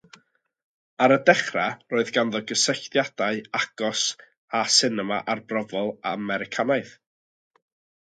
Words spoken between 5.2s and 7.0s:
arbrofol Americanaidd.